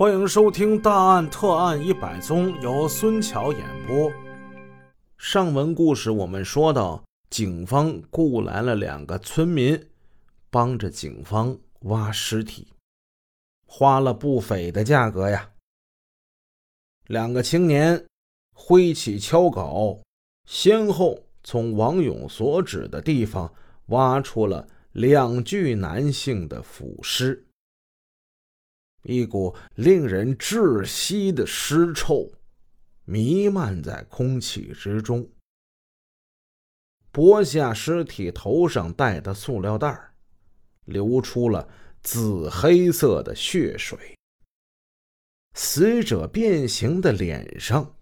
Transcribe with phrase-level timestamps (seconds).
[0.00, 4.10] 欢迎收听《大案特案一百宗》，由孙桥演播。
[5.18, 9.78] 上文故事我们说到，警方雇来了两个村民，
[10.48, 12.68] 帮着警方挖尸体，
[13.66, 15.50] 花了不菲的价格呀。
[17.08, 18.02] 两个青年
[18.54, 20.00] 挥起锹镐，
[20.46, 23.52] 先后从王勇所指的地方
[23.88, 27.44] 挖出了两具男性的腐尸。
[29.02, 32.30] 一股令人窒息的尸臭
[33.04, 35.28] 弥漫在空气之中。
[37.12, 40.12] 剥下尸体头上戴的塑料袋
[40.84, 41.68] 流出了
[42.02, 44.16] 紫黑色的血水。
[45.54, 47.96] 死者变形的脸上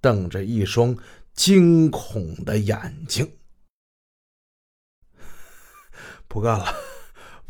[0.00, 0.96] 瞪着一双
[1.32, 3.38] 惊恐的眼睛。
[6.28, 6.91] 不干了！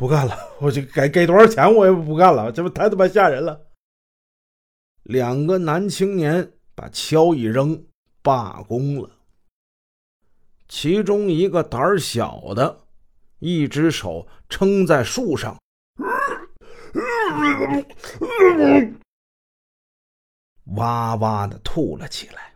[0.03, 0.37] 不干了！
[0.59, 3.69] 我就给给多少钱我也不干了，这不太他妈吓人了。
[5.05, 7.87] 两个男青年把锹一扔，
[8.21, 9.09] 罢工了。
[10.67, 12.81] 其中一个胆儿小的，
[13.39, 15.57] 一只手撑在树上，
[20.75, 22.53] 哇哇的吐了起来。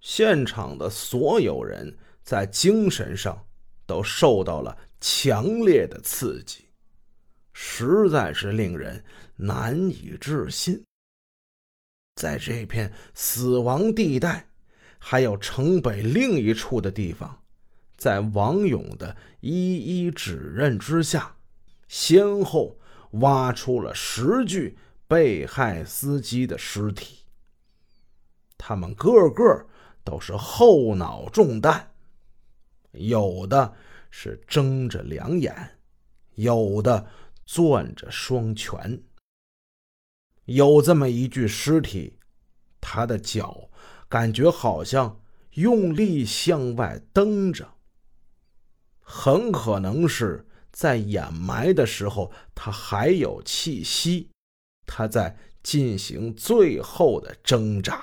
[0.00, 3.45] 现场的所有人在精神上
[3.86, 4.76] 都受到了。
[4.98, 6.64] 强烈的刺激，
[7.52, 9.04] 实在是令人
[9.36, 10.82] 难以置信。
[12.16, 14.48] 在这片死亡地带，
[14.98, 17.42] 还有城北另一处的地方，
[17.96, 21.36] 在王勇的一一指认之下，
[21.86, 22.80] 先后
[23.12, 27.26] 挖出了十具被害司机的尸体。
[28.56, 29.66] 他们个个
[30.02, 31.92] 都是后脑中弹，
[32.96, 33.74] 有的。
[34.18, 35.78] 是睁着两眼，
[36.36, 37.06] 有的
[37.44, 39.02] 攥着双拳。
[40.46, 42.18] 有这么一具尸体，
[42.80, 43.68] 他的脚
[44.08, 47.74] 感觉好像用力向外蹬着，
[49.00, 54.30] 很可能是在掩埋的时候他还有气息，
[54.86, 58.02] 他在进行最后的挣扎。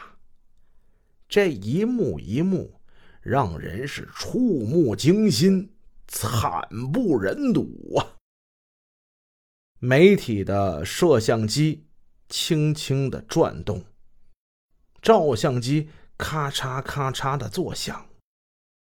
[1.27, 2.79] 这一幕一幕，
[3.23, 5.71] 让人是触目惊心。
[6.05, 8.17] 惨不忍睹啊！
[9.79, 11.87] 媒体的摄像机
[12.29, 13.83] 轻轻的转动，
[15.01, 18.05] 照相机咔嚓咔嚓的作响。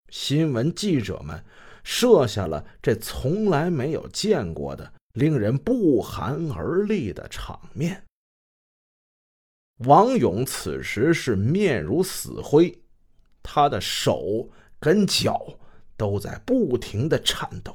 [0.10, 1.44] 新闻记者们
[1.84, 8.06] 摄下了这从来没有见过的、令人不寒而栗的场面。
[9.80, 12.84] 王勇此时是面如死灰，
[13.46, 15.60] 他的手跟脚。
[15.98, 17.74] 都在不停的颤抖。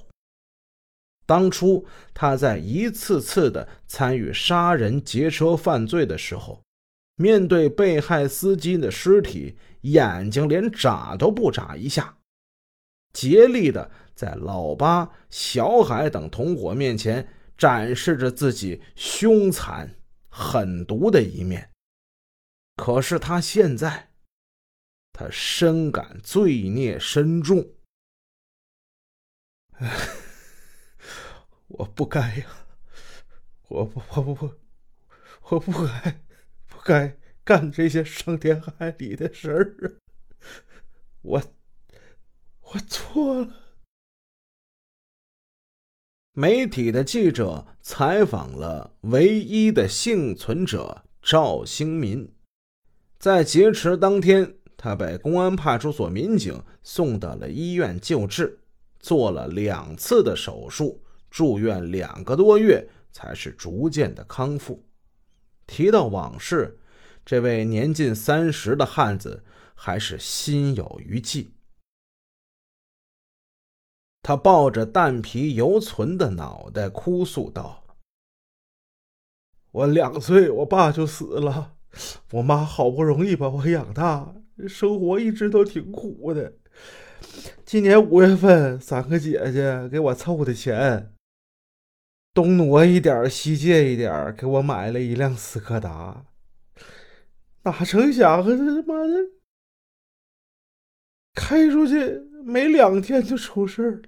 [1.24, 6.60] 当初他在一次次的参与杀人劫车犯罪的时候，
[7.14, 12.18] 面对被害司机的尸体，眼睛连眨都不眨一下，
[13.14, 17.26] 竭力的在老八、小海等同伙面前
[17.56, 19.94] 展示着自己凶残
[20.28, 21.70] 狠毒的一面。
[22.76, 24.09] 可是他现在，
[25.20, 27.74] 他深感罪孽深重。
[31.68, 32.46] 我不该呀！
[33.68, 34.58] 我不，我不，我
[35.50, 36.22] 我不该，
[36.66, 39.92] 不该干这些伤天害理的事儿啊。
[41.20, 41.42] 我，
[42.62, 43.54] 我错了。
[46.32, 52.34] 媒体的记者采访了唯一的幸存者赵兴民，
[53.18, 58.58] 在劫持当天，他被公安派出所民警送到了医院救治。
[58.98, 64.82] 做了两次的手术，住院两个多月，才是逐渐的康复。
[65.66, 66.78] 提到往事，
[67.24, 71.52] 这位年近三十的汉子还是心有余悸。
[74.22, 77.84] 他抱着蛋皮犹存的脑袋，哭诉道
[79.72, 81.76] ：“我两岁，我爸就死了，
[82.32, 84.34] 我妈好不容易把我养大，
[84.68, 86.54] 生活一直都挺苦的。”
[87.64, 91.12] 今年五月份，三个姐姐给我凑的钱，
[92.34, 96.24] 东挪一点，西借一点，给我买了一辆斯柯达。
[97.62, 99.14] 哪成想，这他妈的
[101.34, 104.02] 开出去没两天就出事了。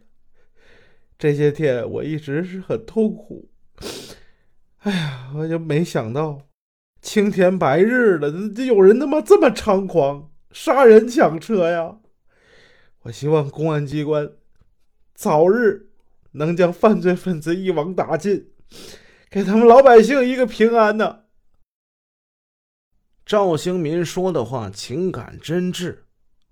[1.18, 3.50] 这些天我一直是很痛苦。
[4.78, 6.48] 哎呀，我就没想到，
[7.00, 11.98] 青天白日的，这有人他妈这么猖狂，杀人抢车呀！
[13.02, 14.30] 我希望公安机关
[15.14, 15.90] 早日
[16.32, 18.52] 能将犯罪分子一网打尽，
[19.28, 21.24] 给他们老百姓一个平安呢。
[23.24, 25.98] 赵兴民说的话情感真挚，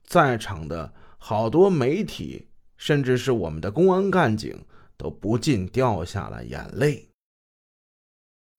[0.02, 4.64] 在场的好多媒体，甚至是我们的公安干警，
[4.96, 7.10] 都不禁掉下了眼泪。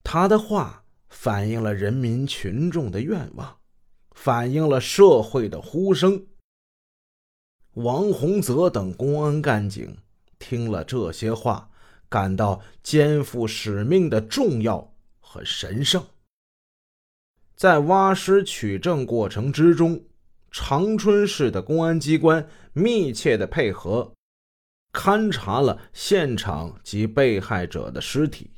[0.04, 3.58] 他的话反映了人民群众的愿望，
[4.14, 6.26] 反映了社会的呼声。
[7.74, 9.96] 王洪泽等公安干警
[10.38, 11.70] 听了这些话，
[12.08, 16.04] 感到肩负使命的重要和神圣。
[17.56, 20.04] 在挖尸取证过程之中，
[20.50, 24.12] 长春市的公安机关密切的配合，
[24.92, 28.50] 勘查了现场及被害者的尸体。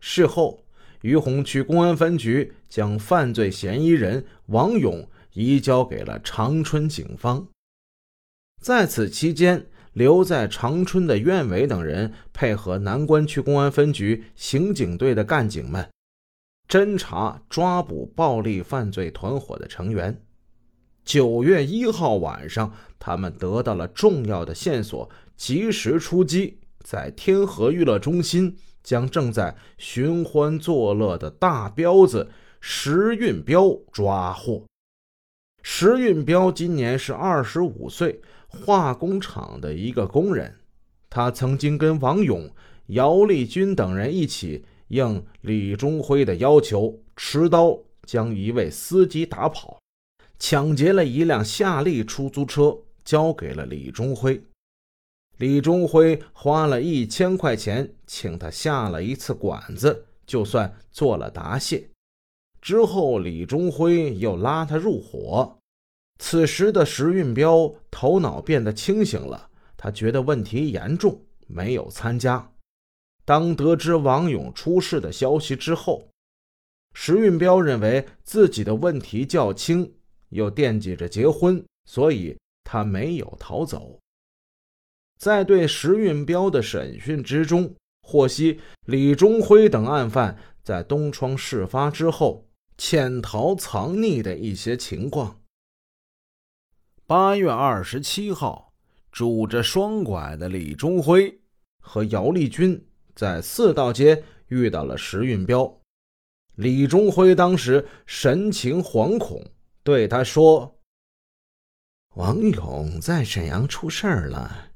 [0.00, 0.64] 事后，
[1.02, 7.46] 于洪区公安分局将犯罪嫌疑人王勇移交给了长春警方。
[8.60, 15.88] 在此期间，留在长春的苑伟等人配合南关区公安分局刑警队的干警们，
[16.68, 20.22] 侦查抓捕暴力犯罪团伙的成员。
[21.02, 32.28] 九月一号晚上，他们得到了重要的线索，及时出击，在天河娱乐中心将正在寻欢作乐的大彪子
[32.60, 34.64] 石运彪抓获。
[35.62, 38.20] 石运彪今年是二十五岁。
[38.52, 40.52] 化工厂的一个工人，
[41.08, 42.50] 他曾经跟王勇、
[42.88, 49.78] 姚立军等人一起应李忠辉的要求，持刀将一位司机打跑，
[50.36, 54.42] 抢劫了一辆夏利出租车，交给了李忠辉。
[55.40, 61.88] 李忠辉花了一千块钱请他下了一次馆子，就算做了答谢。
[62.60, 65.56] 之后，李忠辉又拉他入伙。
[66.18, 69.48] 此时的石运彪头脑变得清醒了，
[69.78, 72.52] 他觉得问题严重，没有参加。
[73.24, 76.06] 当得知王勇出事的消息之后，
[76.92, 79.90] 石运彪认为自己的问题较轻，
[80.28, 83.98] 又惦记着结婚，所以他没有逃走。
[85.20, 95.42] 在对石运彪的审讯之中，获悉李忠辉等案犯在东窗事发之后潜逃藏匿的一些情况。
[97.06, 98.72] 八月二十七号，
[99.12, 101.38] 拄着双拐的李忠辉
[101.82, 102.82] 和姚立军
[103.14, 105.82] 在四道街遇到了石运彪。
[106.54, 109.44] 李忠辉当时神情惶恐，
[109.82, 110.80] 对他说
[112.16, 114.69] ：“王勇在沈阳出事儿了，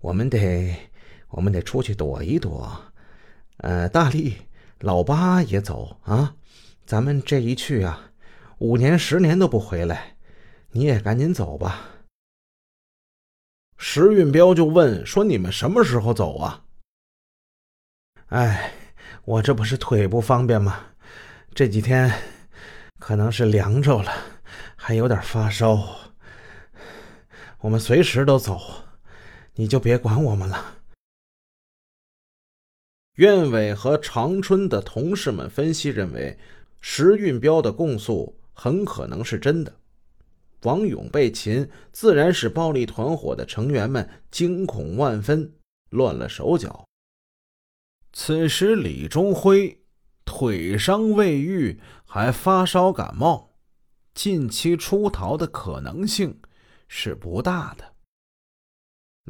[0.00, 0.74] 我们得，
[1.28, 2.80] 我们得出去躲一躲。
[3.58, 4.36] 呃，大力、
[4.78, 6.34] 老八也走啊，
[6.84, 8.10] 咱们这一去啊，
[8.58, 10.16] 五年、十年都不回来。”
[10.72, 11.80] 你也赶紧走吧。
[13.76, 16.64] 石运彪就问说：“你们什么时候走啊？”
[18.30, 18.72] 哎，
[19.24, 20.86] 我这不是腿不方便吗？
[21.52, 22.08] 这几天
[23.00, 24.12] 可能是凉着了，
[24.76, 25.84] 还有点发烧。
[27.58, 28.60] 我们随时都走，
[29.60, 30.76] 你就别管我们了。
[33.16, 36.38] 院伟和长春的同事们分析认为，
[36.80, 39.76] 石运彪的供述很可能是真的。
[40.62, 45.52] 王勇被擒，自然使暴力团伙的成员们惊恐万分，
[45.90, 46.86] 乱了手脚。
[48.14, 49.82] 此时，李忠辉
[50.24, 53.52] 腿伤未愈，还发烧感冒，
[54.14, 56.40] 近期出逃的可能性
[56.88, 57.89] 是不大的。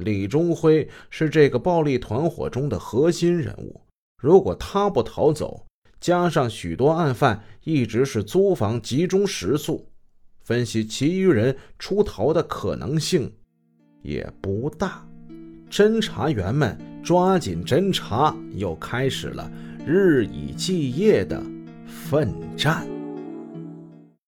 [0.00, 3.80] 李忠辉是这个暴力团伙中的核心人物，
[4.20, 5.66] 如果他不逃走，
[6.00, 9.86] 加上许多案犯一直是租房集中食宿。
[10.42, 13.32] 分析其余人出逃的可能性
[14.02, 15.06] 也不大，
[15.70, 19.48] 侦查员们抓紧侦查，又开始了
[19.86, 21.40] 日以继夜的
[21.86, 22.99] 奋战。